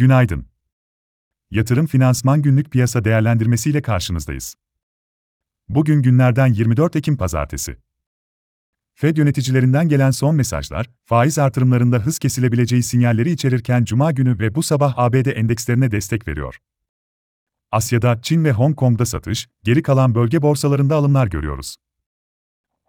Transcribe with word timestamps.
Günaydın. 0.00 0.46
Yatırım 1.50 1.86
Finansman 1.86 2.42
Günlük 2.42 2.70
Piyasa 2.70 3.04
Değerlendirmesi 3.04 3.70
ile 3.70 3.82
karşınızdayız. 3.82 4.54
Bugün 5.68 6.02
günlerden 6.02 6.46
24 6.46 6.96
Ekim 6.96 7.16
Pazartesi. 7.16 7.76
Fed 8.94 9.16
yöneticilerinden 9.16 9.88
gelen 9.88 10.10
son 10.10 10.36
mesajlar, 10.36 10.90
faiz 11.04 11.38
artırımlarında 11.38 11.96
hız 11.96 12.18
kesilebileceği 12.18 12.82
sinyalleri 12.82 13.30
içerirken 13.30 13.84
Cuma 13.84 14.12
günü 14.12 14.38
ve 14.38 14.54
bu 14.54 14.62
sabah 14.62 14.94
ABD 14.96 15.26
endekslerine 15.26 15.90
destek 15.90 16.28
veriyor. 16.28 16.58
Asya'da 17.72 18.22
Çin 18.22 18.44
ve 18.44 18.52
Hong 18.52 18.76
Kong'da 18.76 19.06
satış, 19.06 19.48
geri 19.64 19.82
kalan 19.82 20.14
bölge 20.14 20.42
borsalarında 20.42 20.96
alımlar 20.96 21.26
görüyoruz. 21.26 21.76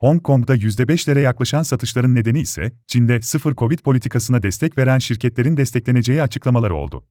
Hong 0.02 0.24
Kong'da 0.24 0.56
%5'lere 0.56 1.20
yaklaşan 1.20 1.64
satışların 1.64 2.16
nedeni 2.16 2.40
ise 2.40 2.72
Çin'de 2.88 3.22
sıfır 3.22 3.56
Covid 3.56 3.80
politikasına 3.80 4.44
destek 4.44 4.78
veren 4.78 5.00
şirketlerin 5.00 5.58
destekleneceği 5.58 6.22
açıklamaları 6.22 6.76
oldu. 6.76 7.06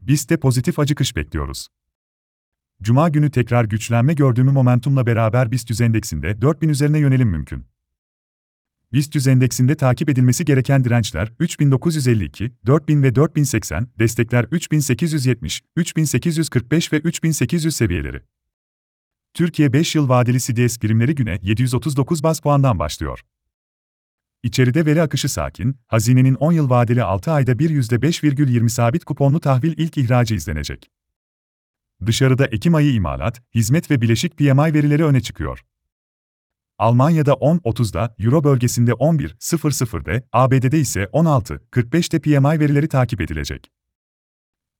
Biz 0.00 0.28
de 0.28 0.36
pozitif 0.36 0.78
acıkış 0.78 1.16
bekliyoruz. 1.16 1.68
Cuma 2.82 3.08
günü 3.08 3.30
tekrar 3.30 3.64
güçlenme 3.64 4.14
gördüğümü 4.14 4.50
momentumla 4.50 5.06
beraber 5.06 5.50
BIST 5.50 5.80
endeksinde 5.80 6.40
4000 6.40 6.68
üzerine 6.68 6.98
yönelim 6.98 7.28
mümkün. 7.28 7.64
BIST 8.92 9.28
endeksinde 9.28 9.74
takip 9.74 10.08
edilmesi 10.08 10.44
gereken 10.44 10.84
dirençler 10.84 11.32
3952, 11.38 12.52
4000 12.66 13.02
ve 13.02 13.14
4080, 13.14 13.88
destekler 13.98 14.44
3870, 14.50 15.62
3845 15.76 16.92
ve 16.92 16.98
3800 16.98 17.76
seviyeleri. 17.76 18.22
Türkiye 19.36 19.72
5 19.72 19.94
yıl 19.94 20.08
vadeli 20.08 20.40
CDS 20.40 20.78
primleri 20.78 21.14
güne 21.14 21.38
739 21.42 22.22
baz 22.22 22.40
puandan 22.40 22.78
başlıyor. 22.78 23.20
İçeride 24.42 24.86
veri 24.86 25.02
akışı 25.02 25.28
sakin, 25.28 25.76
hazinenin 25.86 26.34
10 26.34 26.52
yıl 26.52 26.70
vadeli 26.70 27.02
6 27.02 27.30
ayda 27.30 27.58
bir 27.58 27.70
%5,20 27.70 28.68
sabit 28.68 29.04
kuponlu 29.04 29.40
tahvil 29.40 29.74
ilk 29.76 29.98
ihracı 29.98 30.34
izlenecek. 30.34 30.90
Dışarıda 32.06 32.46
Ekim 32.46 32.74
ayı 32.74 32.92
imalat, 32.92 33.42
hizmet 33.54 33.90
ve 33.90 34.00
bileşik 34.00 34.36
PMI 34.36 34.74
verileri 34.74 35.04
öne 35.04 35.20
çıkıyor. 35.20 35.64
Almanya'da 36.78 37.32
10.30'da, 37.32 38.14
Euro 38.18 38.44
bölgesinde 38.44 38.90
11.00'de, 38.90 40.22
ABD'de 40.32 40.78
ise 40.78 41.02
16.45'te 41.02 42.20
PMI 42.20 42.60
verileri 42.60 42.88
takip 42.88 43.20
edilecek. 43.20 43.70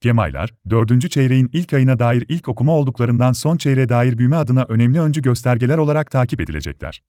PMI'lar, 0.00 0.54
dördüncü 0.70 1.10
çeyreğin 1.10 1.50
ilk 1.52 1.72
ayına 1.72 1.98
dair 1.98 2.24
ilk 2.28 2.48
okuma 2.48 2.72
olduklarından 2.72 3.32
son 3.32 3.56
çeyreğe 3.56 3.88
dair 3.88 4.18
büyüme 4.18 4.36
adına 4.36 4.64
önemli 4.68 5.00
öncü 5.00 5.22
göstergeler 5.22 5.78
olarak 5.78 6.10
takip 6.10 6.40
edilecekler. 6.40 7.02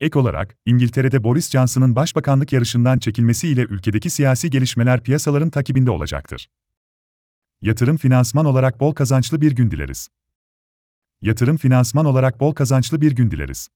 Ek 0.00 0.18
olarak, 0.18 0.56
İngiltere'de 0.66 1.24
Boris 1.24 1.50
Johnson'ın 1.50 1.96
başbakanlık 1.96 2.52
yarışından 2.52 2.98
çekilmesiyle 2.98 3.62
ülkedeki 3.62 4.10
siyasi 4.10 4.50
gelişmeler 4.50 5.02
piyasaların 5.02 5.50
takibinde 5.50 5.90
olacaktır. 5.90 6.48
Yatırım 7.62 7.96
finansman 7.96 8.46
olarak 8.46 8.80
bol 8.80 8.94
kazançlı 8.94 9.40
bir 9.40 9.52
gün 9.52 9.70
dileriz. 9.70 10.08
Yatırım 11.22 11.56
finansman 11.56 12.06
olarak 12.06 12.40
bol 12.40 12.54
kazançlı 12.54 13.00
bir 13.00 13.12
gün 13.12 13.30
dileriz. 13.30 13.68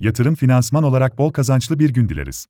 Yatırım 0.00 0.34
finansman 0.34 0.84
olarak 0.84 1.18
bol 1.18 1.32
kazançlı 1.32 1.78
bir 1.78 1.90
gün 1.90 2.08
dileriz. 2.08 2.46